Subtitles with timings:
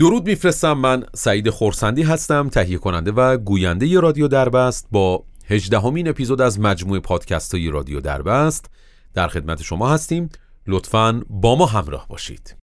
[0.00, 0.72] درود میفرستم.
[0.72, 4.86] من سعید خورسندی هستم تهیه کننده و گوینده رادیو دربست.
[4.90, 8.70] با هجدهمین اپیزود از مجموعه پادکست های رادیو دربست
[9.14, 10.28] در خدمت شما هستیم.
[10.66, 12.56] لطفاً با ما همراه باشید.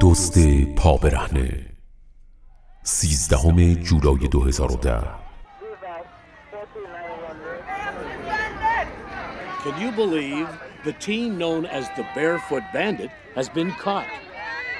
[0.00, 0.38] دوست
[0.76, 1.66] پا برهنه
[2.82, 5.02] سیزدهم جولای 2010
[9.64, 14.06] Can you believe the teen known as the Barefoot Bandit has been caught?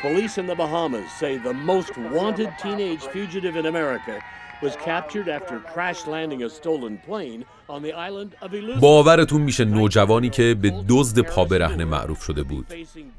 [0.02, 4.22] Police in the Bahamas say the most wanted teenage fugitive in America
[4.62, 8.80] was captured after crash landing a stolen plane on the island of Eleusis.
[8.80, 12.66] باورتون میشه نوجوانی که به دزد پا برهنه معروف شده بود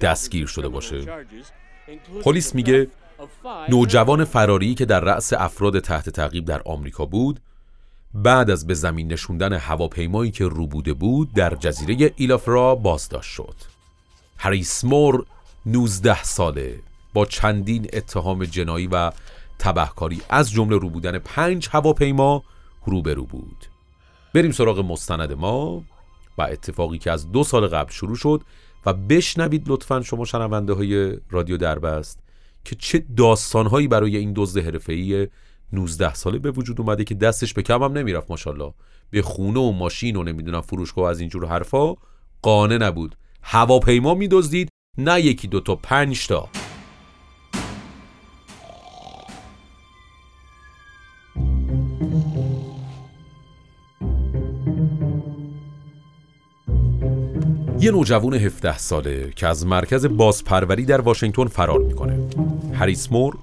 [0.01, 1.05] دستگیر شده باشه
[2.23, 2.87] پلیس میگه
[3.69, 7.39] نوجوان فراری که در رأس افراد تحت تعقیب در آمریکا بود
[8.15, 13.55] بعد از به زمین نشوندن هواپیمایی که رو بوده بود در جزیره ایلافرا بازداشت شد.
[14.37, 15.25] هریس مور
[15.65, 16.79] 19 ساله
[17.13, 19.11] با چندین اتهام جنایی و
[19.59, 22.43] تبهکاری از جمله رو بودن پنج هواپیما
[22.85, 23.65] روبرو بود.
[24.33, 25.83] بریم سراغ مستند ما
[26.37, 28.41] و اتفاقی که از دو سال قبل شروع شد
[28.85, 32.19] و بشنوید لطفا شما شنونده های رادیو دربست
[32.65, 35.27] که چه داستانهایی برای این دزد حرفه‌ای
[35.73, 38.73] 19 ساله به وجود اومده که دستش به کم هم نمی‌رفت ماشاءالله.
[39.09, 41.95] به خونه و ماشین و نمی‌دونم فروشگاه از اینجور حرفا
[42.41, 43.15] قانه نبود.
[43.41, 46.49] هواپیما میدزدید نه یکی دو تا پنج تا.
[57.79, 62.19] یه نوجوان 17 ساله که از مرکز بازپروری در واشنگتن فرار می‌کنه.
[62.73, 63.37] هریس مور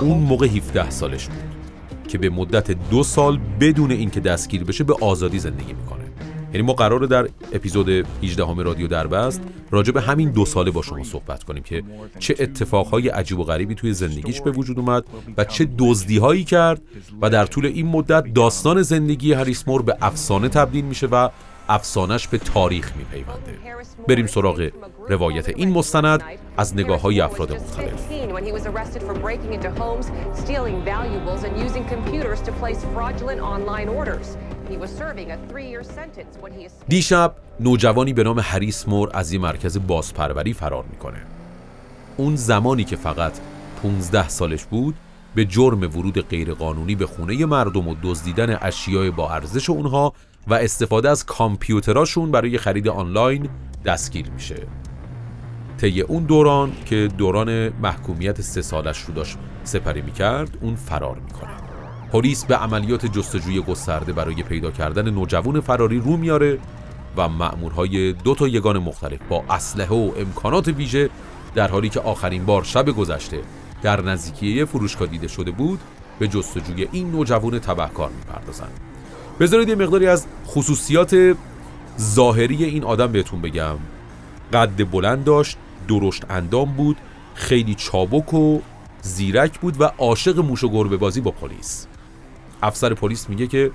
[0.00, 1.56] اون موقع 17 سالش بود
[2.08, 6.04] که به مدت دو سال بدون اینکه دستگیر بشه به آزادی زندگی می‌کنه.
[6.52, 7.88] یعنی ما قراره در اپیزود
[8.22, 11.82] 18 همه رادیو دربست راجع به همین دو ساله با شما صحبت کنیم که
[12.18, 15.04] چه اتفاقهای عجیب و غریبی توی زندگیش به وجود اومد
[15.36, 16.82] و چه دزدیهایی کرد
[17.22, 21.28] و در طول این مدت داستان زندگی هریس مور به افسانه تبدیل میشه و
[21.68, 23.58] افسانش به تاریخ میپیونده
[24.08, 24.70] بریم سراغ
[25.08, 26.22] روایت این مستند
[26.56, 28.10] از نگاه های افراد مختلف.
[36.88, 41.18] دیشب نوجوانی به نام هریس مور از این مرکز بازپروری فرار می‌کنه
[42.16, 43.32] اون زمانی که فقط
[43.82, 44.94] 15 سالش بود
[45.34, 50.12] به جرم ورود غیرقانونی به خونه مردم و دزدیدن اشیای با ارزش اونها
[50.48, 53.48] و استفاده از کامپیوتراشون برای خرید آنلاین
[53.84, 54.66] دستگیر میشه.
[55.78, 61.50] طی اون دوران که دوران محکومیت سه سالش رو داشت سپری می‌کرد اون فرار می‌کنه.
[62.12, 66.58] پلیس به عملیات جستجوی گسترده برای پیدا کردن نوجوان فراری رو میاره
[67.16, 71.10] و مأمورهای دو تا یگان مختلف با اسلحه و امکانات ویژه
[71.54, 73.40] در حالی که آخرین بار شب گذشته
[73.82, 75.80] در نزدیکی فروشگاه دیده شده بود
[76.18, 78.80] به جستجوی این نوجوان تبهکار می‌پردازند.
[79.40, 81.36] بذارید یه مقداری از خصوصیات
[82.00, 83.78] ظاهری این آدم بهتون بگم.
[84.52, 85.56] قد بلند داشت
[85.88, 86.96] درشت اندام بود
[87.34, 88.60] خیلی چابک و
[89.02, 91.86] زیرک بود و عاشق موش و گربه بازی با پلیس.
[92.62, 93.70] افسر پلیس میگه که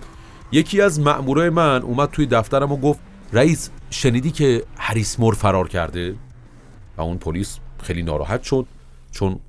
[0.51, 2.99] یکی از مأمورای من اومد توی دفترم و گفت
[3.33, 6.15] رئیس شنیدی که هریس مور فرار کرده؟
[6.97, 8.65] و اون پلیس خیلی ناراحت شد
[9.11, 9.39] چون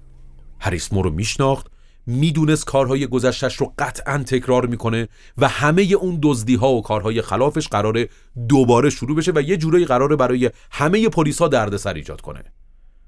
[0.61, 1.72] هریس مور رو میشناخت
[2.07, 5.09] می‌دونست کارهای گذشتش رو قطعا تکرار می‌کنه
[5.39, 8.09] و همه اون دزدی ها و کارهای خلافش قراره
[8.49, 12.45] دوباره شروع بشه و یه جورایی قراره برای همه پلیس ها دردسر ایجاد کنه.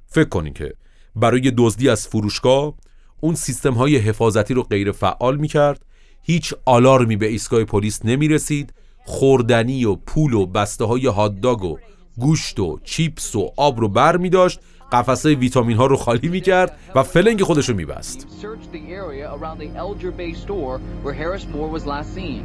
[0.07, 0.75] فکر کنین که
[1.17, 2.75] برای دزدی از فروشگاه
[3.21, 5.85] اون سیستم های حفاظتی رو غیر فعال می‌کرد.
[6.23, 8.73] هیچ آلارمی به ایستگاه پلیس نمی‌رسید.
[9.07, 11.79] خوردنی و پول و بسته های هاتداگ و
[12.17, 14.61] گوشت و چیپس و آب رو بر می داشت
[14.95, 18.85] قفسه ویتامین ها رو خالی می کرد و فلنگ خودش رو می بست searched the
[19.03, 22.43] area around the Elger Bay store where Harris Moore was last seen.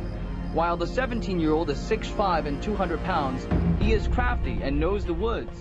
[0.60, 3.48] While the 17-year-old is 6'5 and 200 pounds,
[3.80, 5.56] he is crafty and knows the woods.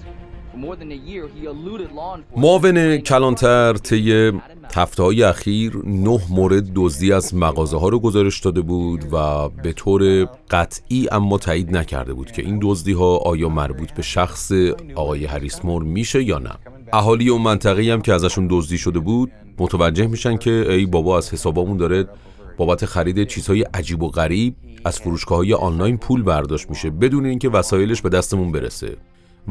[0.50, 2.18] For more than a year, he eluded law.
[2.36, 4.32] معاون کلانتر طی
[4.74, 9.72] هفته های اخیر نه مورد دزدی از مغازه ها رو گزارش داده بود و به
[9.72, 14.52] طور قطعی اما تایید نکرده بود که این دزدی ها آیا مربوط به شخص
[14.94, 16.50] آقای هریس مور میشه یا نه
[16.92, 21.32] اهالی اون منطقه هم که ازشون دزدی شده بود متوجه میشن که ای بابا از
[21.32, 22.08] حسابامون داره
[22.56, 24.54] بابت خرید چیزهای عجیب و غریب
[24.84, 28.96] از فروشگاه های آنلاین پول برداشت میشه بدون اینکه وسایلش به دستمون برسه.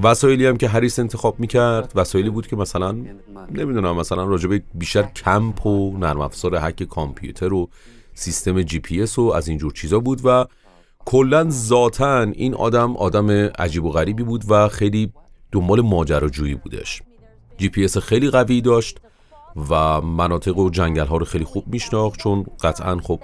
[0.04, 2.92] وسایلی هم که هریس انتخاب می‌کرد وسایلی بود که مثلا
[3.51, 7.69] نمی‌دونم مثلا راجبه بیشتر کمپ و نرم افزار هک کامپیوتر و
[8.13, 10.45] سیستم جی پی اس و از اینجور چیزا بود و
[11.06, 15.12] کلا ذاتا این آدم آدم عجیب و غریبی بود و خیلی
[15.51, 17.01] دنبال ماجراجویی بودش.
[17.57, 18.98] جی پی خیلی قوی داشت
[19.69, 23.19] و مناطق و جنگل ها رو خیلی خوب میشناخت چون قطعا خب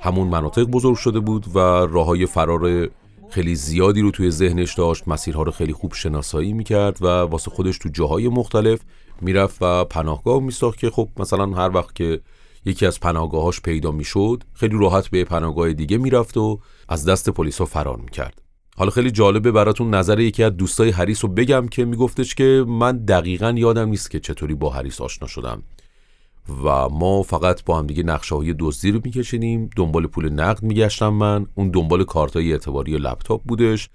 [0.00, 2.88] همون مناطق بزرگ شده بود و راه های فرار
[3.30, 7.78] خیلی زیادی رو توی ذهنش داشت مسیرها رو خیلی خوب شناسایی می‌کرد و واسه خودش
[7.78, 8.80] تو جاهای مختلف
[9.20, 12.20] می‌رفت و پناهگاه میساخت که خب مثلا هر وقت که
[12.64, 17.58] یکی از پناهگاهاش پیدا می‌شد خیلی راحت به پناهگاه دیگه می‌رفت و از دست پلیس
[17.58, 18.43] ها فرار می‌کرد.
[18.76, 22.96] حالا خیلی جالبه براتون نظر یکی از دوستای هریس رو بگم که میگفتش که من
[22.96, 25.62] دقیقا یادم نیست که چطوری با هریس آشنا شدم.
[26.64, 29.70] و ما فقط با هم دیگه نقشه های دزدی رو میکشیدیم.
[29.76, 31.46] دنبال پول نقد میگشتم من.
[31.54, 33.90] اون دنبال کارت های اعتباری لپتاپ بودش.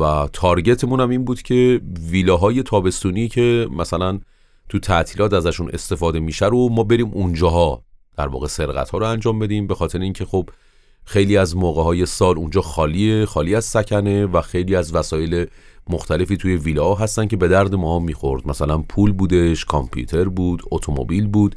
[0.00, 1.80] و تارگتمون هم این بود که
[2.10, 4.20] ویلاهای تابستونی که مثلا
[4.68, 7.82] تو تعطیلات ازشون استفاده میشه رو ما بریم اونجاها
[8.16, 9.66] در واقع سرقت ها رو انجام بدیم.
[9.66, 10.48] به خاطر اینکه خب
[11.08, 15.46] خیلی از موقع های سال اونجا خالیه خالی از سکنه و خیلی از وسایل
[15.90, 18.48] مختلفی توی ویلا هستن که به درد ما می‌خورد.
[18.48, 21.54] مثلا پول بودش کامپیوتر بود اتومبیل بود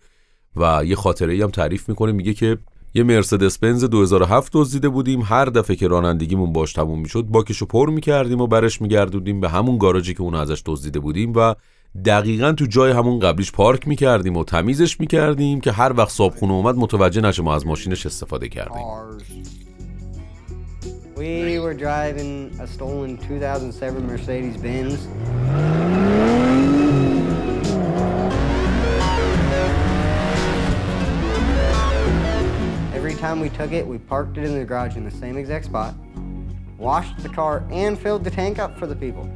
[0.56, 2.58] و یه خاطره هم تعریف می‌کنه میگه که
[2.94, 7.90] یه مرسدس بنز 2007 دزدیده بودیم هر دفعه که رانندگیمون باش تموم می‌شد باکشو پر
[7.90, 11.56] می‌کردیم و برش میگردوندیم به همون گاراژی که اون ازش دزدیده بودیم و
[12.06, 16.76] دقیقا تو جای همون قبلیش پارک می‌کردیم و تمیزش می‌کردیم که هر وقت صابخونه اومد
[16.76, 18.82] متوجه نشه ما از ماشینش استفاده کردیم
[21.16, 25.08] We were driving a stolen 2007 Mercedes Benz.
[32.96, 35.66] Every time we took it, we parked it in the garage in the same exact
[35.66, 35.94] spot,
[36.80, 39.30] washed the car, and filled the tank up for the people.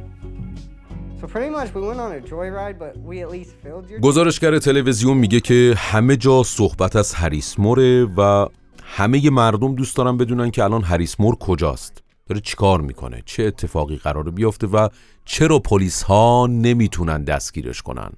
[4.02, 8.46] گزارشگر تلویزیون میگه که همه جا صحبت از هریس موره و
[8.82, 12.02] همه مردم دوست دارن بدونن که الان هریس مور کجاست.
[12.26, 14.88] داره چیکار می‌کنه؟ چه اتفاقی قراره بیفته و
[15.24, 18.10] چرا پلیس ها نمی‌تونن دستگیرش کنن؟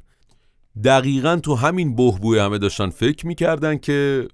[0.84, 4.28] دقیقا تو همین بهبوی همه داشتن فکر می‌کردن که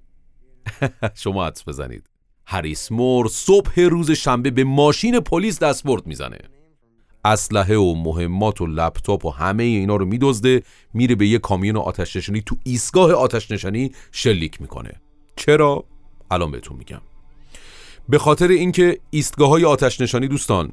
[1.23, 2.07] شما حدس بزنید.
[2.47, 6.39] هریس مور صبح روز شنبه به ماشین پلیس دستبرد می‌زنه.
[7.25, 10.63] اسلحه و مهمات و لپتاپ و همه اینا رو میدزده
[10.95, 14.93] میره به یه کامیون آتش نشانی تو ایستگاه آتش نشانی شلیک می‌کنه.
[15.37, 15.85] چرا؟
[16.31, 17.01] الان بهتون میگم.
[18.09, 20.73] به خاطر اینکه ایستگاه های آتش نشانی دوستان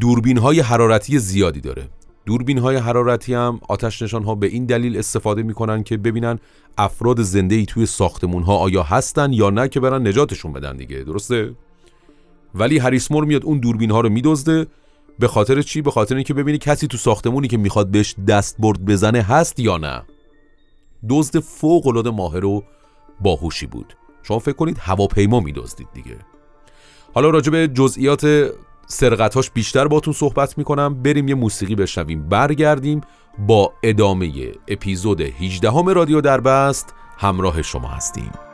[0.00, 1.88] دوربین های حرارتی زیادی داره.
[2.26, 6.38] دوربین های حرارتی هم آتش نشان ها به این دلیل استفاده می‌کنن که ببینن
[6.78, 11.04] افراد زنده ای توی ساختمون ها آیا هستن یا نه که برن نجاتشون بدن دیگه.
[11.04, 11.54] درسته؟
[12.54, 14.66] ولی هریسمور میاد اون دوربین ها رو میدزده
[15.18, 19.22] به خاطر چی؟ به خاطر اینکه ببینی کسی تو ساختمونی که می‌خواد بهش دستبرد بزنه
[19.22, 20.02] هست یا نه.
[21.08, 22.64] دزد فوق العاده ماهر و
[23.20, 23.96] باهوشی بود.
[24.22, 26.16] شما فکر کنید هواپیما میدزدید دیگه.
[27.14, 28.50] حالا راجع به جزئیات
[28.86, 31.02] سرقتاش بیشتر باتون صحبت می‌کنم.
[31.02, 32.28] بریم یه موسیقی بشنویم.
[32.28, 33.00] برگردیم
[33.38, 38.47] با ادامه اپیزود 18 همه رادیو در بست همراه شما هستیم.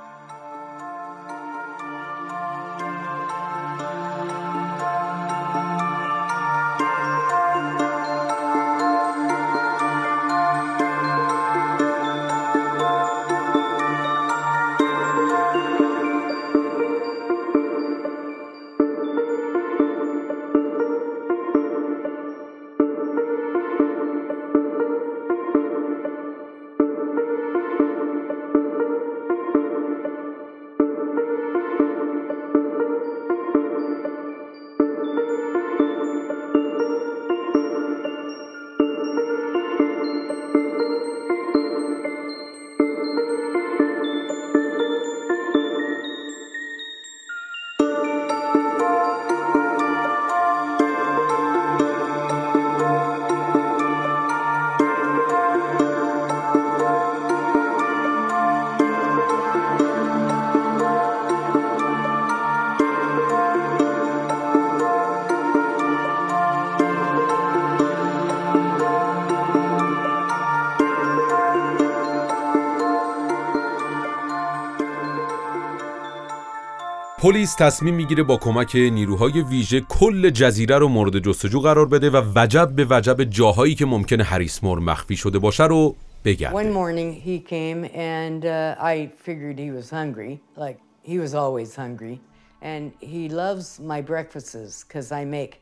[77.24, 82.22] پلیس تصمیم می‌گیره با کمک نیروهای ویژه کل جزیره رو مورد جستجو قرار بده و
[82.34, 86.56] وجب به وجب جاهایی که ممکنه هریس مور مخفی شده باشه رو بگرده.
[86.56, 91.76] One morning he came and uh, I figured he was hungry, like he was always
[91.76, 92.20] hungry,
[92.62, 95.52] and he loves my breakfasts because I make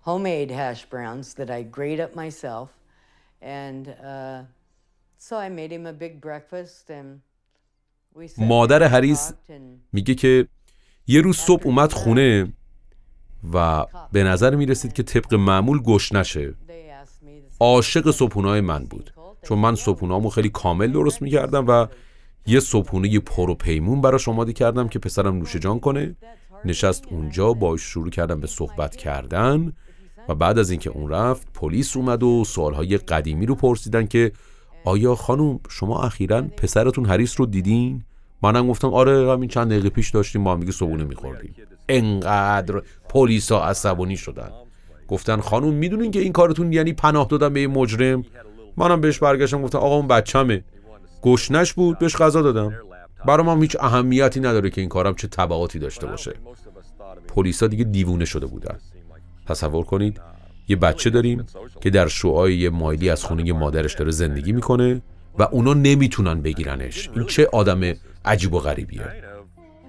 [0.00, 2.68] homemade hash browns that I grate up myself,
[3.42, 4.38] and uh,
[5.26, 7.20] so I made him a big breakfast and
[8.14, 9.32] we مادر هریس
[9.92, 10.48] میگه که
[11.06, 12.52] یه روز صبح اومد خونه
[13.52, 16.54] و به نظر می رسید که طبق معمول گش نشه.
[17.60, 19.12] عاشق صبحونه‌های من بود.
[19.42, 21.86] چون من صبحونه‌امو خیلی کامل درست می‌کردم و
[22.46, 26.16] یه صبحونه پر و پیمون براش آماده کردم که پسرم نوش جان کنه.
[26.64, 29.72] نشست اونجا باش شروع کردم به صحبت کردن
[30.28, 34.32] و بعد از اینکه اون رفت پلیس اومد و سوالهای قدیمی رو پرسیدن که
[34.84, 38.04] آیا خانم شما اخیرا پسرتون هریس رو دیدین؟
[38.42, 41.54] منم گفتم آره همین چند دقیقه پیش داشتیم با هم صبحونه میخوردیم.
[41.88, 44.50] انقدر پلیسا عصبانی شدن.
[45.08, 48.24] گفتن خانم می‌دونین که این کارتون یعنی پناه دادن به مجرم؟
[48.76, 50.64] منم بهش برگشتم گفتم آقا اون بچمه
[51.22, 52.74] گشنش بود بهش غذا دادم.
[53.26, 56.32] برام هم هیچ اهمیتی نداره که این کارم چه تبعاتی داشته باشه.
[57.28, 58.78] پلیسا دیگه دیوونه شده بودن.
[59.48, 60.20] تصور کنید
[60.68, 61.46] یه بچه داریم
[61.80, 65.02] که در شعای یه مایلی از خونه مادرش داره زندگی می‌کنه
[65.38, 67.10] و اونا نمی‌تونن بگیرنش.
[67.14, 67.92] این چه آدم
[68.24, 69.02] عجیب و غریبیه.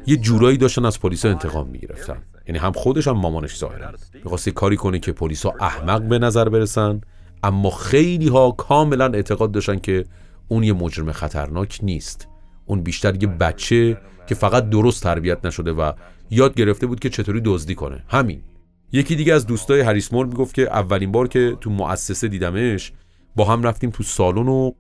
[0.08, 2.18] یه جورایی داشتن از پلیسا انتقام می‌گرفتن.
[2.48, 3.92] یعنی هم خودش هم مامانش ظاهرا.
[4.14, 7.02] می‌خواست کاری کنه که پلیسا احمق به نظر برسن
[7.44, 10.06] اما خیلی ها کاملا اعتقاد داشتن که
[10.48, 12.28] اون یه مجرم خطرناک نیست.
[12.66, 13.98] اون بیشتر یه بچه
[14.28, 15.92] که فقط درست تربیت نشده و
[16.30, 18.04] یاد گرفته بود که چطوری دزدی کنه.
[18.08, 18.44] همین.
[18.92, 22.94] یکی دیگه از دوستای هریس مور می‌گفت که اولین بار که تو مؤسسه دیدمش
[23.36, 24.72] با هم رفتیم تو سالن و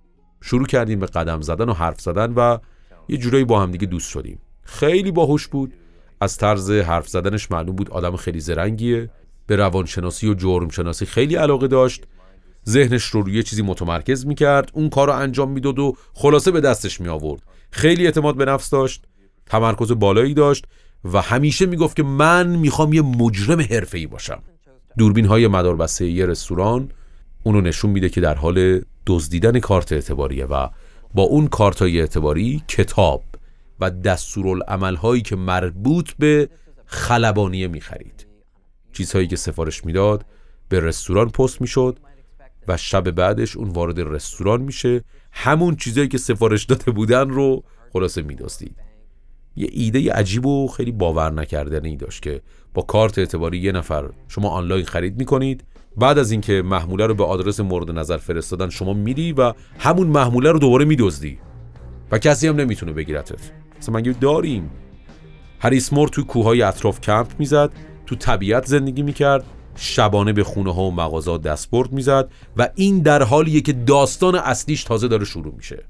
[0.41, 2.57] شروع کردیم به قدم زدن و حرف زدن و
[3.07, 4.39] یه جورایی با هم دیگه دوست شدیم.
[4.63, 5.73] خیلی باهوش بود.
[6.21, 9.09] از طرز حرف زدنش معلوم بود آدم خیلی زرنگیه.
[9.47, 12.03] به روانشناسی و جرم شناسی خیلی علاقه داشت.
[12.69, 14.71] ذهنش رو روی چیزی متمرکز می‌کرد.
[14.73, 17.41] اون کار رو انجام می‌داد و خلاصه به دستش می آورد
[17.71, 19.03] خیلی اعتماد به نفس داشت.
[19.45, 20.65] تمرکز بالایی داشت
[21.13, 24.41] و همیشه می‌گفت که من می‌خوام یه مجرم حرفه‌ای باشم.
[24.97, 26.89] دوربین های مداربسته یه رستوران.
[27.43, 30.67] اونو نشون میده که در حال دزدیدن کارت اعتباریه و
[31.13, 33.23] با اون کارت های اعتباری کتاب
[33.79, 36.49] و دستورالعمل هایی که مربوط به
[36.85, 38.27] خلبانیه می‌خرید.
[38.93, 40.25] چیزهایی که سفارش می‌داد
[40.69, 41.99] به رستوران پست می‌شد
[42.67, 45.03] و شب بعدش اون وارد رستوران میشه.
[45.31, 47.63] همون چیزهایی که سفارش داده بودن رو
[47.93, 48.90] خلاصه میدستید
[49.55, 52.41] یه ایده عجیب و خیلی باور نکردنی داشت که
[52.73, 55.63] با کارت اعتباری یه نفر شما آنلاین خرید می‌کنید.
[55.97, 60.51] بعد از اینکه محموله رو به آدرس مورد نظر فرستادن شما میری و همون محموله
[60.51, 61.39] رو دوباره میدزدی.
[62.11, 63.51] و کسی هم نمی‌تونه بگیرتت.
[63.79, 64.71] مثلا مگه داریم؟
[65.59, 67.73] هریس مور تو کوههای اطراف کمپ می‌زد
[68.05, 69.43] تو طبیعت زندگی می‌کرد
[69.75, 74.83] شبانه به خونه ها و مغازات دستبرد می‌زد و این در حالیه که داستان اصلیش
[74.83, 75.83] تازه داره شروع میشه.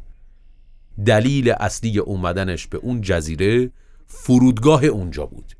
[1.06, 3.72] دلیل اصلی اومدنش به اون جزیره
[4.08, 5.54] فرودگاه اونجا بود.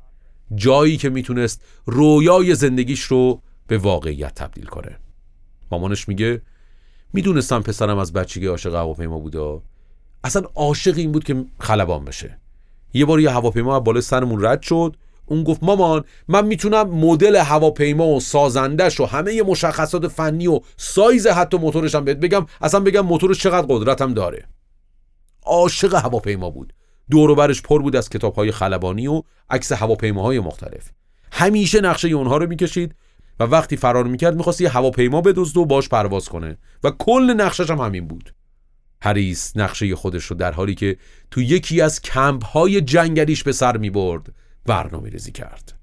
[0.54, 4.98] جایی که می‌تونست رویای زندگیش رو به واقعیت تبدیل کنه.
[5.70, 6.42] مامانش میگه
[7.12, 9.60] می‌دونستم پسرم از بچگی عاشق هواپیما بوده
[10.24, 12.38] اصلا عاشق این بود که خلبان بشه.
[12.94, 14.96] یه بار یه هواپیما بالا سرمون رد شد.
[15.26, 21.26] اون گفت مامان من می‌تونم مدل هواپیما و سازندش و همه مشخصات فنی و سایز
[21.26, 22.46] حتی موتورش هم بهت بگم.
[22.60, 24.44] اصلا بگم موتورش چقدر قدرتم داره.
[25.46, 26.72] عاشق هواپیما بود.
[27.10, 30.90] دور برش پر بود از کتاب های خلبانی و عکس هواپیماهای مختلف.
[31.32, 32.94] همیشه نقشه اونها رو می‌کشید
[33.40, 37.70] و وقتی فرار می‌کرد می‌خواست یه هواپیما بدزد و باش پرواز کنه و کل نقشش
[37.70, 38.34] هم همین بود.
[39.02, 40.96] هریس نقشه خودش رو در حالی که
[41.30, 44.34] تو یکی از کمپ های جنگلیش به سر می‌برد
[44.66, 45.78] برنامه ریزی کرد.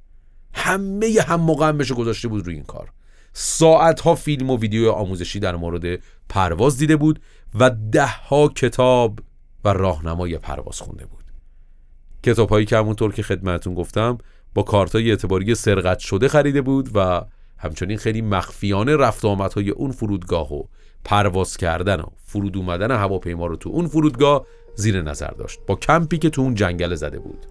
[0.53, 2.91] همه هم بشه گذاشته بود روی این کار.
[3.33, 5.99] ساعت ها فیلم و ویدیو آموزشی در مورد
[6.29, 7.21] پرواز دیده بود
[7.59, 9.19] و ده ها کتاب
[9.65, 11.23] و راهنمای پرواز خونده بود.
[12.23, 14.17] کتاب هایی که همونطور که خدمتون گفتم
[14.53, 17.25] با کارتای اعتباری سرقت شده خریده بود و
[17.57, 20.63] همچنین خیلی مخفیانه رفت های اون فرودگاه و
[21.05, 25.59] پرواز کردن و فرود اومدن هواپیما رو تو اون فرودگاه زیر نظر داشت.
[25.67, 27.45] با کمپی که تو اون جنگل زده بود.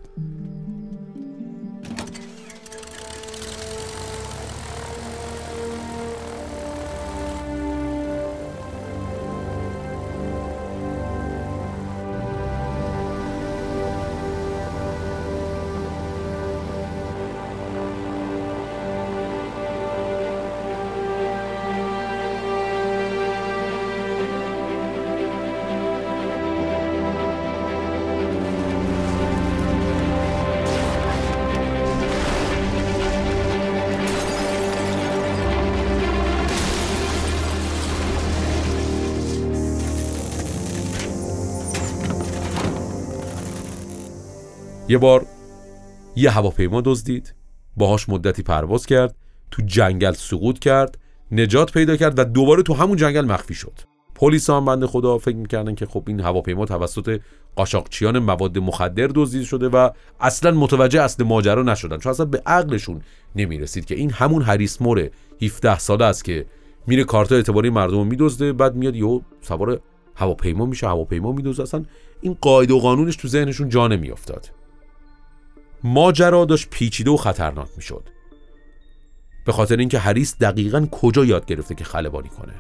[44.89, 45.27] یه بار
[46.17, 47.35] یه هواپیما دزدید
[47.77, 49.15] باهاش مدتی پرواز کرد
[49.51, 50.99] تو جنگل سقوط کرد
[51.33, 53.73] نجات پیدا کرد و دوباره تو همون جنگل مخفی شد.
[54.15, 57.21] پلیس هم بنده خدا فکر می‌کردن که خب این هواپیما توسط
[57.57, 59.91] قاچاقچیان مواد مخدر دزدیده شده و
[60.21, 61.99] اصلا متوجه اصل ماجرا نشدن.
[61.99, 63.03] چون اصلا به عقلشون
[63.37, 65.11] نمی‌رسید که این همون هریس مور
[65.43, 66.47] 17 ساله است که
[66.87, 69.81] میره کارت اعتباری مردم میدزده بعد میاد یهو سوار
[70.15, 71.63] هواپیما میشه هواپیما میدوزه.
[71.63, 71.85] اصلا
[72.21, 74.58] این قاعده و قانونش تو ذهنشون جا نمیافتاد.
[75.85, 78.09] ماجرا داشت پیچیده و خطرناک می‌شد.
[79.47, 82.55] به خاطر اینکه هریس دقیقا کجا یاد گرفته که خلبانی کنه.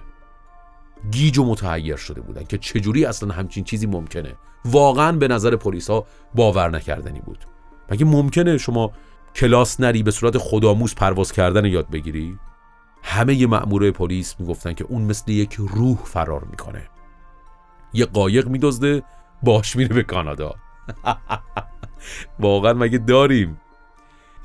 [1.11, 4.35] گیج و متحیر شده بودن که چجوری اصلا همچین چیزی ممکنه.
[4.65, 7.39] واقعا به نظر پلیس ها باور نکردنی بود.
[7.91, 8.93] مگه ممکنه شما
[9.35, 12.39] کلاس نری به صورت خودآموز پرواز کردن یاد بگیری؟
[13.03, 16.89] همه مأموره پلیس می‌گفتن که اون مثل یک روح فرار می‌کنه.
[17.93, 19.03] یه قایق میدزده
[19.43, 20.55] باش میره به کانادا.
[22.41, 23.61] واقعا مگه داریم؟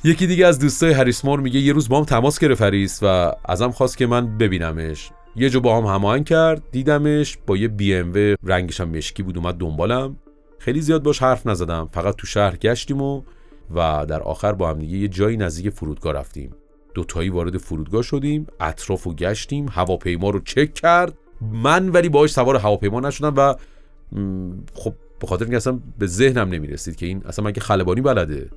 [0.03, 3.71] یکی دیگه از دوستای هریسمور میگه یه روز با هم تماس گرفت هریس و ازم
[3.71, 5.11] خواست که من ببینمش.
[5.35, 9.23] یه جو با هم هماهنگ کرد دیدمش با یه بی ام و رنگش هم مشکی
[9.23, 10.15] بود اومد دنبالم.
[10.59, 13.21] خیلی زیاد باش حرف نزدم فقط تو شهر گشتیم و
[13.75, 16.55] و در آخر با هم دیگه یه جایی نزدیک فرودگاه رفتیم.
[16.93, 21.13] دوتایی وارد فرودگاه شدیم اطراف و گشتیم هواپیما رو چک کرد.
[21.41, 23.55] من ولی باهاش سوار هواپیما نشدم و
[24.73, 28.49] خب به خاطر اینکه اصلا به ذهنم نمی‌رسید که این اصلا مگه خلبانی بلده؟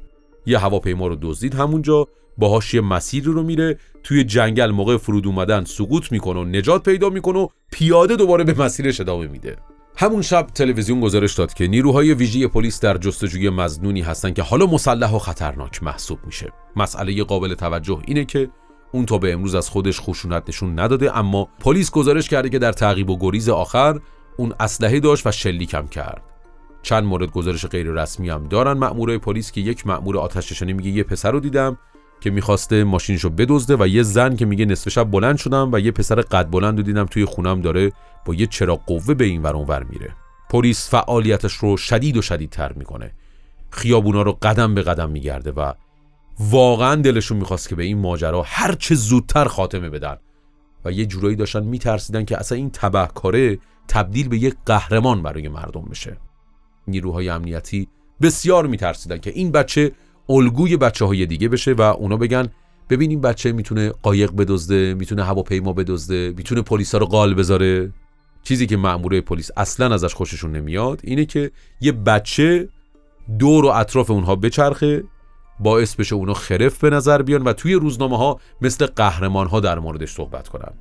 [0.46, 2.08] یه هواپیما رو دزدید همونجا
[2.38, 7.08] باهاش یه مسیری رو میره توی جنگل موقع فرود اومدن سقوط می‌کنه و نجات پیدا
[7.08, 9.56] می‌کنه و پیاده دوباره به مسیرش ادامه میده.
[9.96, 14.66] همون شب تلویزیون گزارش داد که نیروهای ویژه پلیس در جستجوی مزنونی هستن که حالا
[14.66, 16.52] مسلح و خطرناک محسوب میشه.
[16.76, 18.49] مسئله قابل توجه اینه که
[18.92, 22.73] اون تا به امروز از خودش خشونت نشون نداده اما پلیس گزارش کرده که در
[22.73, 24.00] تعقیب و گریز آخر
[24.37, 26.23] اون اسلحه داشت و شلیکم کرد.
[26.87, 28.73] چند مورد گزارش غیر رسمی هم دارن.
[28.73, 31.78] مأمورای پلیس که یک مأمور آتش نشانی میگه یه پسر رو دیدم
[32.21, 35.90] که می‌خواسته ماشینشو بدزده و یه زن که میگه نصف شب بلند شدم و یه
[35.90, 37.93] پسر قد بلند رو دیدم توی خونم داره
[38.25, 40.14] با یه چراغ قوه به این ور ور میره.
[40.50, 43.12] پلیس فعالیتش رو شدید و شدیدتر می‌کنه.
[43.70, 45.72] خیابونا رو قدم به قدم میگرده و
[46.40, 50.16] واقعا دلشون می‌خواست که به این ماجرا هر چه زودتر خاتمه بدن.
[50.85, 55.85] و یه جورایی داشتن میترسیدن که اصلا این تبهکاره تبدیل به یک قهرمان برای مردم
[55.90, 56.16] بشه.
[56.88, 57.88] نیروهای امنیتی
[58.22, 59.92] بسیار میترسیدن که این بچه
[60.29, 62.49] الگوی بچه های دیگه بشه و اونا بگن
[62.90, 67.92] ببین این بچه می‌تونه قایق بدزده می‌تونه هواپیما بدزده می‌تونه پلیسا رو قال بذاره.
[68.42, 72.68] چیزی که مأموره پلیس اصلا ازش خوششون نمیاد اینه که یه بچه
[73.38, 75.05] دور و اطراف اونها بچرخه
[75.61, 79.79] باعث بشه اونا خرف به نظر بیان و توی روزنامه ها مثل قهرمان ها در
[79.79, 80.72] موردش صحبت کنن.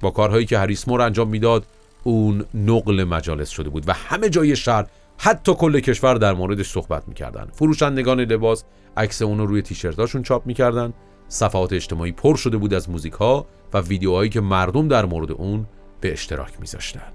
[0.00, 1.66] با کارهایی که هریس مور انجام می‌داد
[2.04, 4.86] اون نقل مجالس شده بود و همه جای شهر
[5.18, 7.48] حتی کل کشور در موردش صحبت می‌کردن.
[7.52, 8.64] فروشندگان لباس
[8.96, 10.92] عکس اون رو روی تیشرتاشون چاپ می‌کردن.
[11.28, 15.66] صفحات اجتماعی پر شده بود از موزیک ها و ویدیوهایی که مردم در مورد اون
[16.00, 17.12] به اشتراک میذاشتن.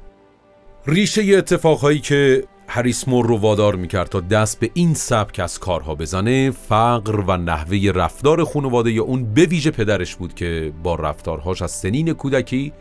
[0.88, 5.96] ریشه اتفاقهایی که هریس مور رو وادار می‌کرد تا دست به این سبک از کارها
[5.96, 11.62] بزنه فقر و نحوه رفتار خانواده یا اون به ویژه پدرش بود که با رفتارهاش
[11.62, 12.74] از سنین کودکی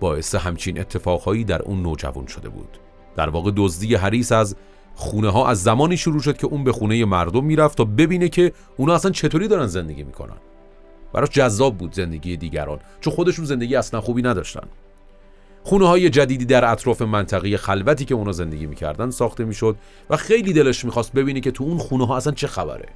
[0.00, 2.78] باعث همچین اتفاقهایی در اون نوجوان شده بود.
[3.16, 4.56] در واقع دزدی هریس از
[4.94, 8.52] خونه ها از زمانی شروع شد که اون به خونه مردم می‌رفت تا ببینه که
[8.76, 10.36] اونا اصلا چطوری دارن زندگی می‌کنن.
[11.12, 14.68] براش جذاب بود زندگی دیگران چون خودشون زندگی اصلا خوبی نداشتن.
[15.62, 19.76] خونه های جدیدی در اطراف منطقه خلوتی که اونا زندگی می‌کردن ساخته می‌شد
[20.10, 22.88] و خیلی دلش می‌خواست ببینه که تو اون خونه ها اصلا چه خبره.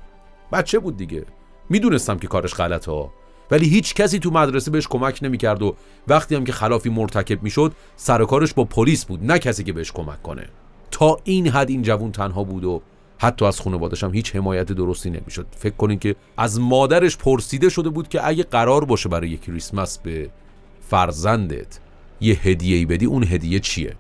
[0.53, 1.25] بچه بود دیگه.
[1.71, 3.11] می‌دونستم که کارش غلطه.
[3.51, 5.77] ولی هیچ کسی تو مدرسه بهش کمک نمی‌کرد و
[6.09, 9.93] وقتی هم که خلافی مرتکب می‌شد سر کارش با پلیس بود نه کسی که بهش
[9.93, 10.49] کمک کنه.
[10.91, 12.83] تا این حد این جوون تنها بود و
[13.19, 15.47] حتی از خانوادش هم هیچ حمایت درستی نمی‌شد.
[15.51, 20.31] فکر کنین که از مادرش پرسیده شده بود که اگه قرار باشه برای کریسمس به
[20.81, 21.79] فرزندت
[22.21, 23.95] یه هدیه ای بدی اون هدیه چیه؟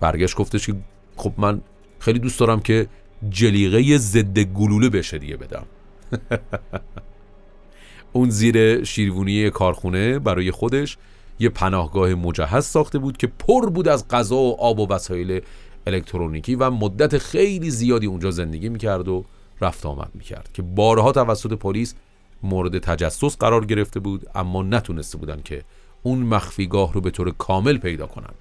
[0.00, 0.74] برگشت گفتش که
[1.16, 1.60] خب من
[1.98, 2.86] خیلی دوست دارم که
[3.30, 5.66] جلیقه ضد گلوله بهش هدیه بدم.
[8.16, 10.96] اون زیر شیروونی کارخونه برای خودش
[11.38, 15.40] یه پناهگاه مجهز ساخته بود که پر بود از غذا و آب و وسایل
[15.86, 19.24] الکترونیکی و مدت خیلی زیادی اونجا زندگی می‌کرد و
[19.60, 21.94] رفت آمد می‌کرد که بارها توسط پلیس
[22.42, 25.62] مورد تجسس قرار گرفته بود اما نتونسته بودن که
[26.02, 28.34] اون مخفیگاه رو به طور کامل پیدا کنن.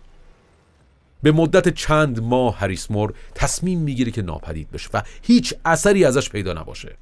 [1.23, 6.53] به مدت چند ماه هریسمور تصمیم می‌گیره که ناپدید بشه و هیچ اثری ازش پیدا
[6.53, 6.97] نباشه.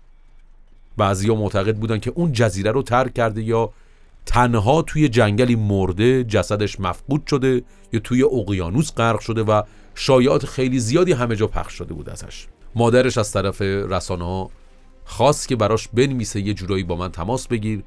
[0.98, 3.74] بعضیا معتقد بودن که اون جزیره رو ترک کرده یا
[4.26, 7.62] تنها توی جنگلی مرده جسدش مفقود شده
[7.94, 9.62] یا توی اقیانوس غرق شده و
[9.96, 12.48] شایعات خیلی زیادی همه جا پخش شده بود ازش.
[12.76, 14.50] مادرش از طرف رسانه
[15.06, 17.84] خواست که براش بنویسه یه جورایی با من تماس بگیر.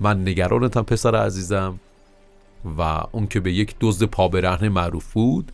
[0.00, 1.80] من نگرانتم پسر عزیزم
[2.78, 5.52] و اون که به یک دزد پابرهنه معروف بود.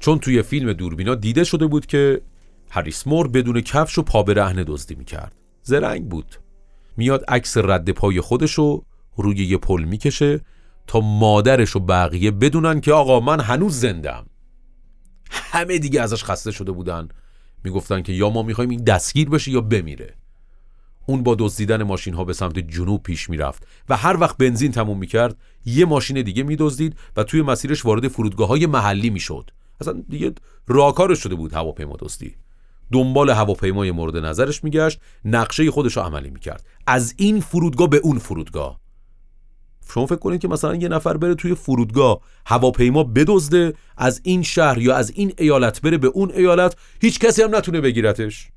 [0.00, 2.20] چون توی فیلم دوربینا دیده شده بود که
[2.70, 5.35] هریس مور بدون کفش و پابرهنه دزدی می‌کرد.
[5.66, 6.36] زرنگ بود.
[6.96, 8.82] میاد عکس رد پای خودشو
[9.16, 10.40] روی یه پل می‌کشه
[10.86, 14.26] تا مادرش و بقیه بدونن که آقا من هنوز زندم
[15.30, 17.08] همه دیگه ازش خسته شده بودن.
[17.64, 20.14] می‌گفتن که یا ما می‌خوایم این دستگیر بشه یا بمیره.
[21.06, 24.98] اون با دزدیدن ماشین ها به سمت جنوب پیش می‌رفت و هر وقت بنزین تموم
[24.98, 29.50] می‌کرد یه ماشین دیگه میدزدید و توی مسیرش وارد فرودگاه های محلی می‌شد.
[29.80, 30.32] اصلا دیگه
[30.66, 32.34] راکارش شده بود هواپیما دزدی.
[32.92, 36.66] دنبال هواپیمای مورد نظرش میگشت نقشه خودش رو عملی می‌کرد.
[36.86, 38.80] از این فرودگاه به اون فرودگاه.
[39.94, 44.78] شما فکر کنید که مثلا یه نفر بره توی فرودگاه هواپیما بدزده از این شهر
[44.78, 48.50] یا از این ایالت بره به اون ایالت هیچ کسی هم نتونه بگیرتش.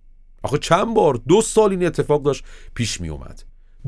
[0.43, 2.43] آخه چند بار؟ دو سال این اتفاق داشت
[2.75, 3.43] پیش می اومد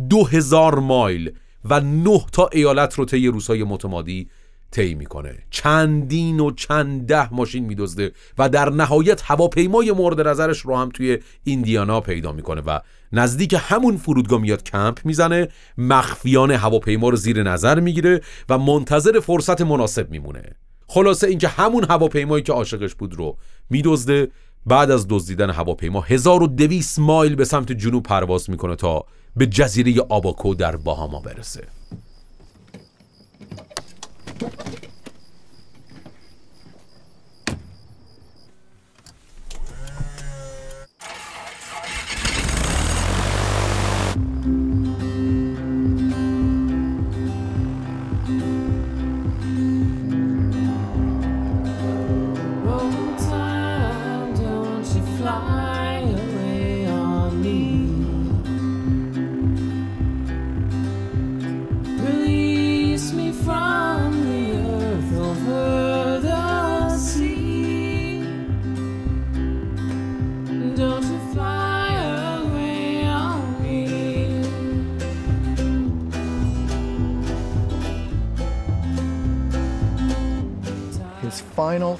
[0.09, 1.31] دو هزار مایل
[1.65, 4.29] و نه تا ایالت رو طی روزهای متمادی
[4.71, 5.35] طی می‌کنه.
[5.49, 11.19] چندین و چند ده ماشین میدزده و در نهایت هواپیمای مورد نظرش رو هم توی
[11.43, 12.79] ایندیانا پیدا می‌کنه و
[13.11, 19.61] نزدیک همون فرودگاه میاد کمپ می‌زنه مخفیانه هواپیما رو زیر نظر می‌گیره و منتظر فرصت
[19.61, 20.55] مناسب میمونه.
[20.87, 23.37] خلاصه اینکه همون هواپیمایی که عاشقش بود رو
[23.69, 24.27] میدزده.
[24.65, 29.05] بعد از دزدیدن هواپیما 1200 مایل به سمت جنوب پرواز می‌کنه تا
[29.35, 31.67] به جزیره آباکو در باهاما برسه.
[34.41, 34.90] Thank you.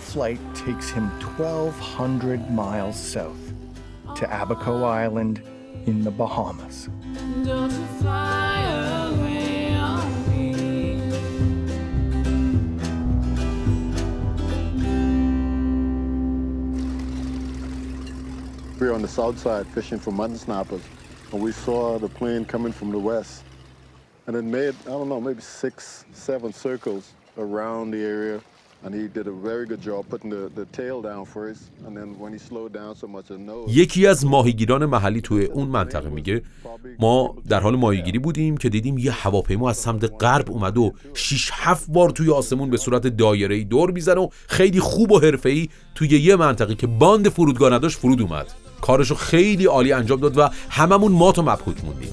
[0.02, 3.54] Flight takes him 1,200 miles south
[4.16, 5.42] to Abaco Island
[5.86, 6.90] in the Bahamas.
[18.80, 20.82] We were on the south side fishing for mutton snappers,
[21.32, 23.44] and we saw the plane coming from the west.
[24.26, 28.42] And it made, I don't know, maybe six, seven circles around the area
[33.68, 36.42] یکی از ماهیگیران محلی توی اون منطقه میگه
[37.00, 41.50] ما در حال ماهیگیری بودیم که دیدیم یه هواپیما از سمت غرب اومد و 6
[41.54, 46.08] 7 بار توی آسمون به صورت دایره‌ای دور می‌زنه و خیلی خوب و حرفه‌ای توی
[46.08, 48.48] یه منطقه که باند فرودگاه نداشت فرود اومد.
[48.82, 52.10] کارشو خیلی عالی انجام داد و هممون مات و مبهوت موندیم.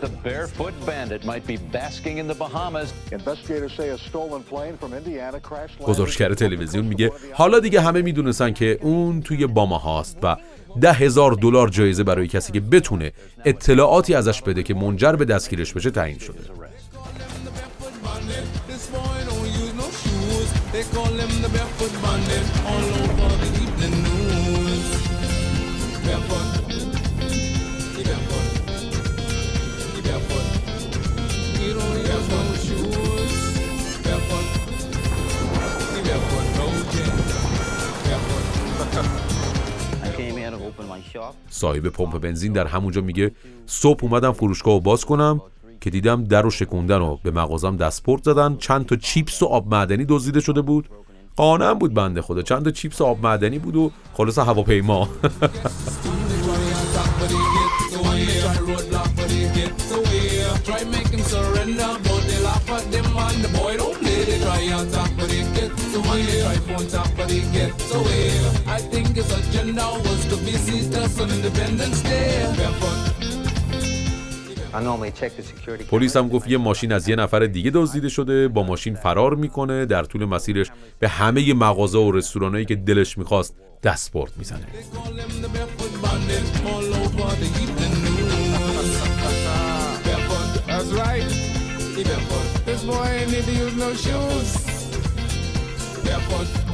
[0.00, 2.88] The barefoot bandit might be basking in the Bahamas.
[3.10, 5.78] Investigators say a stolen plane from Indiana crashed.
[5.86, 10.36] گزارشگر تلویزیون میگه حالا دیگه همه می‌دونستن که اون توی باما هاست و
[10.80, 13.12] ده هزار دلار جایزه برای کسی که بتونه
[13.44, 16.40] اطلاعاتی ازش بده که منجر به دستگیرش بشه تعیین شده.
[20.72, 21.48] They call him the
[41.50, 43.32] صاحب پمپ بنزین در همونجا میگه
[43.66, 45.40] صبح اومدم فروشگاه رو باز کنم
[45.80, 48.56] که دیدم در و شکوندن و به مغازم دستپورت زدن.
[48.56, 50.88] چند تا چیپس و آب معدنی دزدیده شده بود.
[51.36, 52.42] قانم بود بنده خدا.
[52.42, 55.08] چند تا چیپس و آب معدنی بود و خلاص هواپیما.
[75.90, 79.86] پلیس هم گفت یه ماشین از یه نفر دیگه دزدیده شده با ماشین فرار می‌کنه
[79.86, 80.66] در طول مسیرش
[80.98, 84.66] به همه مغازه و رستورانایی که دلش می‌خواست دستپورت می‌زنه.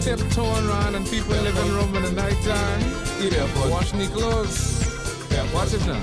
[0.00, 2.80] Tiptoeing around and people living room in the night time.
[3.70, 4.84] Washing their clothes.
[5.52, 6.02] Watch it now.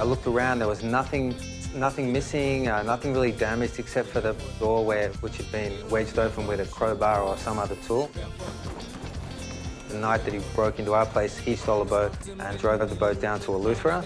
[0.00, 1.34] I looked around, there was nothing
[1.74, 6.18] nothing missing, uh, nothing really damaged except for the door where, which had been wedged
[6.18, 8.10] open with a crowbar or some other tool.
[9.88, 12.94] The night that he broke into our place, he stole a boat and drove the
[12.94, 14.02] boat down to Eleuthera.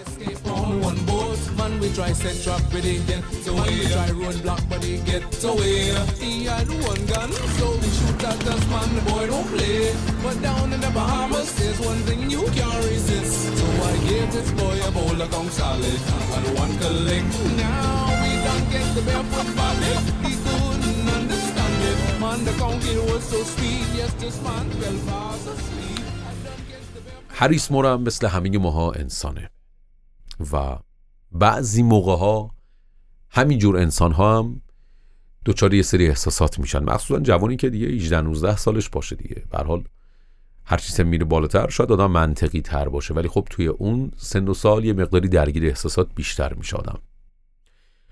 [1.60, 3.78] Man, we try set trap with it get away.
[3.78, 5.94] We try run block, but he get away.
[6.20, 8.88] He had one gun, so we shoot at this man.
[8.96, 9.94] The boy don't play.
[10.22, 13.56] But down in the Bahamas, there's one thing you can't resist.
[13.58, 16.00] So I gave this boy a bowl of gong salad
[16.36, 17.32] and one collect.
[17.56, 20.02] Now we don't get the barefoot bandit.
[20.26, 21.98] He couldn't understand it.
[22.20, 23.86] Man, the conking was so sweet.
[23.98, 26.04] Yes, this man fell fast asleep.
[27.38, 29.50] هریس مورم مثل همه ماها انسانه
[30.52, 30.76] و
[31.31, 32.51] بعضی موقع ها
[33.29, 34.61] همینجور انسان ها هم
[35.45, 36.83] دوچار یه سری احساسات میشن.
[36.83, 39.43] مخصوصا جوانی که دیگه 18 19 سالش باشه دیگه.
[39.51, 39.83] به حال
[40.65, 44.53] هر چیز میره بالاتر شاید آدم منطقی تر باشه ولی خب توی اون سن و
[44.53, 46.99] سال یه مقداری درگیر احساسات بیشتر میشه آدم.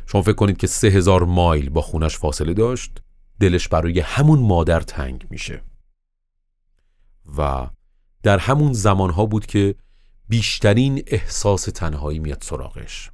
[0.05, 3.01] شما فکر کنید که سه هزار مایل با خونش فاصله داشت
[3.39, 5.61] دلش برای همون مادر تنگ میشه.
[7.37, 7.67] و
[8.23, 9.75] در همون زمانها بود که
[10.29, 13.11] بیشترین احساس تنهایی میاد سراغش.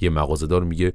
[0.00, 0.92] یه مغازهدار میگه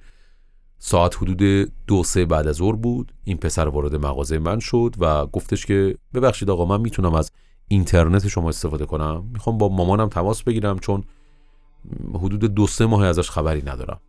[0.78, 5.26] ساعت حدود دو سه بعد از ظهر بود این پسر وارد مغازه من شد و
[5.26, 7.32] گفتش که ببخشید آقا من می‌تونم از
[7.68, 9.30] اینترنت شما استفاده کنم.
[9.34, 11.04] می‌خوام با مامانم تماس بگیرم چون
[12.14, 14.00] حدود دو سه ماه ازش خبری ندارم.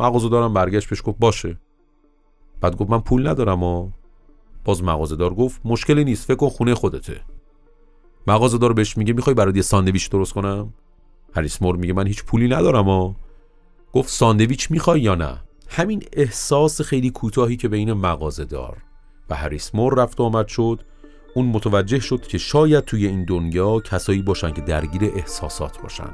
[0.00, 1.58] مغازه دارم برگشت پیش گفت باشه.
[2.60, 3.90] بعد گفت من پول ندارم و.
[4.64, 7.20] باز مغازه دار گفت مشکلی نیست فکر کن خونه خودته.
[8.26, 10.74] مغازه دار بهش میگه می‌خوای برات یه ساندویچ درست کنم؟
[11.34, 13.14] هریس مور میگه من هیچ پولی ندارم و
[13.92, 15.38] گفت ساندویچ می‌خوای یا نه؟
[15.68, 18.76] همین احساس خیلی کوتاهی که بین مغازه دار.
[19.30, 20.80] و هریس مور رفت و آمد شد.
[21.34, 26.10] اون متوجه شد که شاید توی این دنیا کسایی باشن که درگیر احساسات باشن.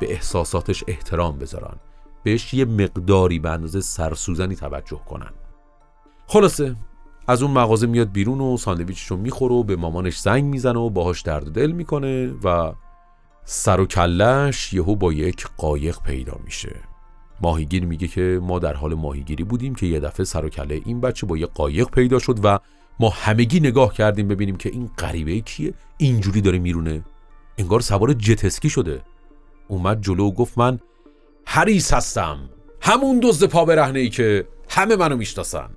[0.00, 1.76] به احساساتش احترام بذارن.
[2.22, 5.30] بهش یه مقداری به اندازه سرسوزنی توجه کنن.
[6.26, 6.76] خلاصه
[7.26, 11.20] از اون مغازه میاد بیرون و ساندویچشو می‌خوره و به مامانش زنگ می‌زنه و باهاش
[11.20, 12.72] درد دل می‌کنه و
[13.44, 16.76] سر و کلش یهو با یک قایق پیدا میشه.
[17.40, 21.00] ماهیگیر میگه که ما در حال ماهیگیری بودیم که یه دفعه سر و کله این
[21.00, 22.58] بچه با یه قایق پیدا شد و
[23.00, 27.04] ما همگی نگاه کردیم ببینیم که این غریبه کیه اینجوری داره میرونه.
[27.58, 29.02] انگار سوار جتسکی شده.
[29.68, 30.80] اومد جلو و گفت من
[31.46, 32.38] هریس هستم.
[32.80, 35.70] همون دزد پا برهنه ای که همه منو می‌شناسن.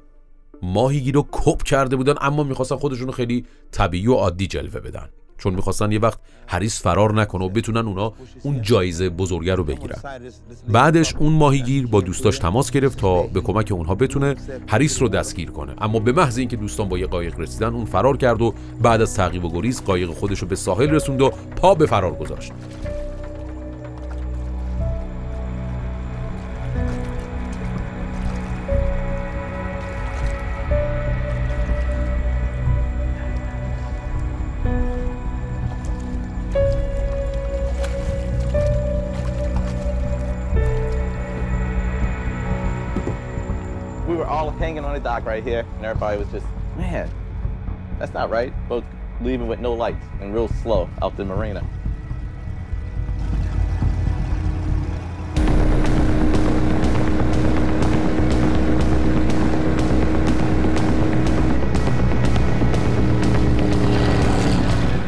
[0.62, 5.10] ماهیگیر رو کپ کرده بودن اما می‌خواستن خودشون خیلی طبیعی و عادی جلوه بدن.
[5.44, 9.96] چون می‌خواستن یه وقت هریس فرار نکنه و بتونن اونا اون جایزه بزرگه رو بگیرن.
[10.68, 14.36] بعدش اون ماهیگیر با دوستاش تماس گرفت تا به کمک اونها بتونه
[14.68, 15.76] هریس رو دستگیر کنه.
[15.82, 19.16] اما به محض اینکه دوستان با یه قایق رسیدن اون فرار کرد و بعد از
[19.16, 22.52] تعقیب و گریز قایق خودش رو به ساحل رسوند و پا به فرار گذاشت.
[44.74, 47.08] Hanging on a dock right here, and everybody was just, man,
[48.00, 48.52] that's not right.
[48.68, 48.84] Boat
[49.22, 51.64] leaving with no lights and real slow out the marina.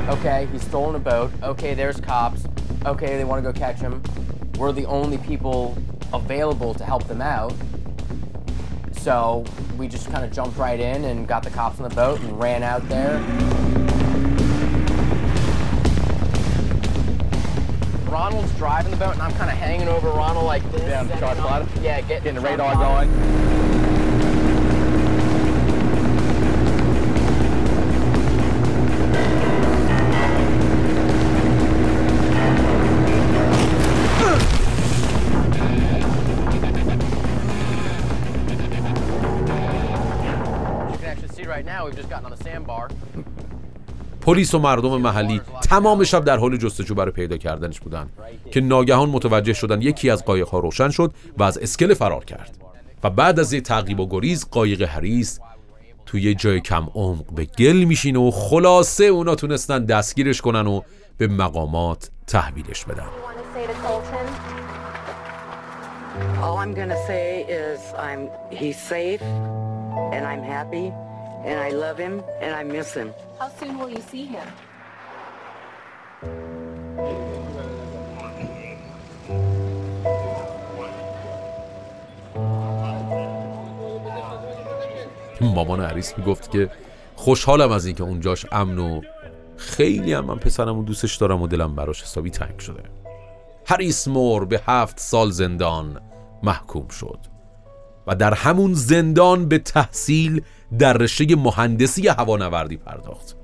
[0.10, 1.32] Okay, he's stolen a boat.
[1.42, 2.46] Okay, there's cops.
[2.86, 4.04] Okay, they want to go catch him.
[4.60, 5.76] We're the only people
[6.14, 7.56] available to help them out.
[9.06, 9.44] So
[9.78, 12.40] we just kind of jumped right in and got the cops on the boat and
[12.42, 13.20] ran out there.
[18.10, 20.82] Ronald's driving the boat and I'm kind of hanging over Ronald like this.
[20.82, 23.65] Yeah, on, yeah, getting, getting the radar going.
[44.26, 48.10] پلیس و مردم محلی تمام شب در حال جستجو برای پیدا کردنش بودن
[48.52, 52.58] که ناگهان متوجه شدن یکی از قایق ها روشن شد و از اسکله فرار کرد
[53.04, 55.40] و بعد از یه تعقیب و گریز قایق هریس
[56.06, 60.82] توی جای کم عمق به گل میشینه و خلاصه اونا تونستن دستگیرش کنن و
[61.18, 63.08] به مقامات تحویلش بدن.
[66.42, 67.28] All I'm gonna say
[67.64, 68.22] is I'm
[68.60, 69.22] he's safe
[70.16, 70.88] and I'm happy.
[71.46, 73.10] And I love him and I miss him.
[73.40, 74.48] How soon will you see him?
[85.42, 86.70] مامان عریس می‌گفت که
[87.16, 89.02] خوشحالم از اینکه اونجاش امن و
[89.58, 92.84] خیلی هم من پسرم و دوستش دارم و دلم براش حسابی تنگ شده
[93.66, 96.02] هریس مور به هفت سال زندان
[96.44, 97.20] محکوم شد
[98.08, 100.42] و در همون زندان به تحصیل
[100.80, 103.36] در رشته مهندسی هوانوردی پرداخت.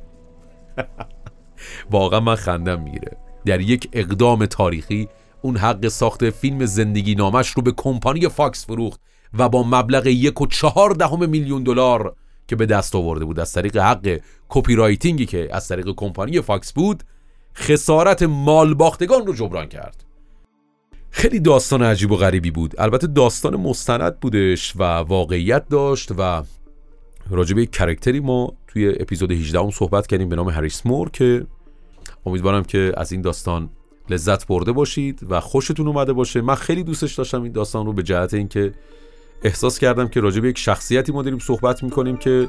[1.92, 3.18] واقعا من خندم می‌گیره.
[3.46, 5.08] در یک اقدام تاریخی
[5.42, 9.00] اون حق ساخت فیلم زندگی‌نامش رو به کمپانی فاکس فروخت
[9.38, 12.16] و با مبلغ یک و چهار دهم میلیون دلار
[12.48, 16.74] که به دست آورده بود از طریق حق copyrighting ی که از طریق کمپانی فاکس
[16.74, 17.04] بود
[17.56, 20.04] خسارت مال باختگان رو جبران کرد.
[21.10, 22.76] خیلی داستان عجیب و غریبی بود.
[22.78, 26.44] البته داستان مستند بودش و واقعیت داشت و
[27.32, 31.46] راجب یک کرکتری ما توی اپیزود 18 هم صحبت کردیم به نام هریس مور که
[32.26, 33.70] امیدوارم که از این داستان
[34.10, 36.42] لذت برده باشید و خوشتون اومده باشه.
[36.42, 38.72] من خیلی دوستش داشتم این داستان رو به جهت اینکه
[39.44, 42.48] احساس کردم که راجع به یک شخصیتی ما داریم صحبت می‌کنیم که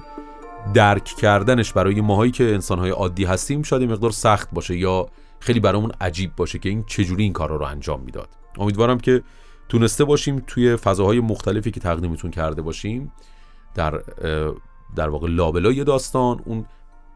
[0.75, 5.09] درک کردنش برای ماهایی که انسانهای عادی هستیم شاید مقدار سخت باشه یا
[5.41, 8.29] خیلی برامون عجیب باشه که این چجوری این کارا رو انجام می‌داد.
[8.59, 9.23] امیدوارم که
[9.69, 13.13] تونسته باشیم توی فضاهای مختلفی که تقدیمتون کرده باشیم
[13.75, 14.03] در
[14.97, 16.65] در واقع لابلای داستان اون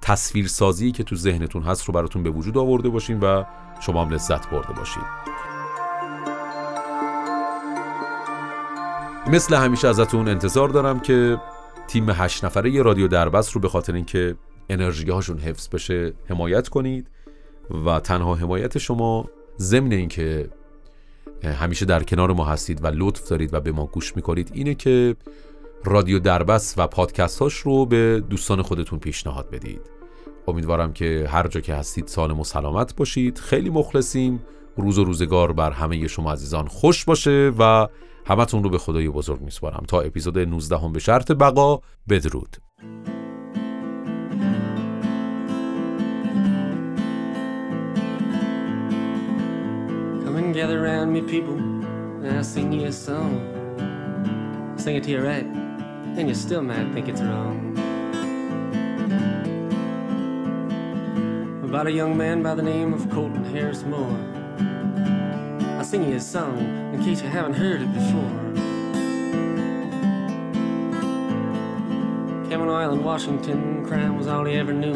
[0.00, 3.44] تصویرسازی که تو ذهنتون هست رو براتون به وجود آورده باشیم و
[3.80, 5.36] شما هم لذت برده باشید.
[9.26, 11.40] مثل همیشه ازتون انتظار دارم که
[11.86, 14.36] تیم هشت نفره رادیو دربست رو به خاطر اینکه
[14.68, 17.08] انرژی هاشون حفظ بشه حمایت کنید
[17.86, 20.50] و تنها حمایت شما ضمن اینکه
[21.42, 25.16] همیشه در کنار ما هستید و لطف دارید و به ما گوش می‌کنید اینه که
[25.86, 29.80] رادیو دربست و پادکست هاش رو به دوستان خودتون پیشنهاد بدید.
[30.48, 33.38] امیدوارم که هر جا که هستید سالم و سلامت باشید.
[33.38, 34.42] خیلی مخلصیم.
[34.76, 37.88] روز و روزگار بر همه شما عزیزان خوش باشه و
[38.26, 39.84] همتون رو به خدای بزرگ میسپارم.
[39.88, 42.56] تا اپیزود 19 هم به شرط بقا بدرود.
[50.24, 51.58] Come and around me people.
[52.24, 52.44] And I'll
[54.82, 55.65] Sing it to you right.
[56.16, 57.76] And you still might think it's wrong
[61.62, 64.36] About a young man by the name of Colton Harris Moore
[65.76, 66.58] I'll sing you a song
[66.94, 68.46] in case you haven't heard it before.
[72.48, 74.94] Cameron Island, Washington, crime was all he ever knew.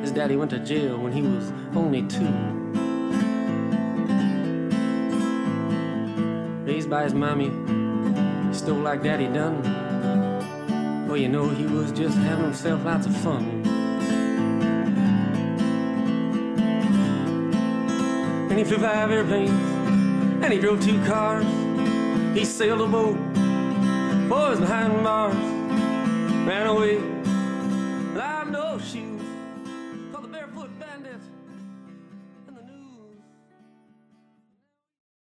[0.00, 2.28] His daddy went to jail when he was only two.
[6.64, 7.50] Raised by his mommy,
[8.64, 9.62] he stole like daddy done.
[11.06, 13.62] Well, you know, he was just having himself lots of fun.
[18.50, 21.44] And he flew five airplanes, and he drove two cars.
[22.34, 23.18] He sailed a boat,
[24.30, 25.34] boys behind bars,
[26.46, 27.13] ran away